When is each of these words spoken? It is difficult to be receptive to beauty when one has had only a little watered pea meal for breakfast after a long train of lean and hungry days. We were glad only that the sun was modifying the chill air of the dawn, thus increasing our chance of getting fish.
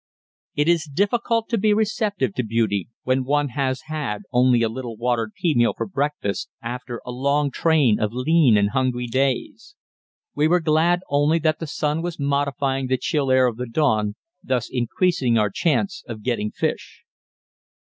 It 0.55 0.67
is 0.67 0.89
difficult 0.91 1.47
to 1.49 1.59
be 1.59 1.75
receptive 1.75 2.33
to 2.33 2.43
beauty 2.43 2.89
when 3.03 3.23
one 3.23 3.49
has 3.49 3.81
had 3.81 4.23
only 4.31 4.63
a 4.63 4.67
little 4.67 4.97
watered 4.97 5.31
pea 5.35 5.53
meal 5.53 5.75
for 5.77 5.85
breakfast 5.85 6.49
after 6.59 7.03
a 7.05 7.11
long 7.11 7.51
train 7.51 7.99
of 7.99 8.11
lean 8.11 8.57
and 8.57 8.71
hungry 8.71 9.05
days. 9.05 9.75
We 10.33 10.47
were 10.47 10.59
glad 10.59 11.01
only 11.07 11.37
that 11.37 11.59
the 11.59 11.67
sun 11.67 12.01
was 12.01 12.19
modifying 12.19 12.87
the 12.87 12.97
chill 12.97 13.29
air 13.29 13.45
of 13.45 13.57
the 13.57 13.67
dawn, 13.67 14.15
thus 14.43 14.71
increasing 14.71 15.37
our 15.37 15.51
chance 15.51 16.03
of 16.07 16.23
getting 16.23 16.49
fish. 16.49 17.03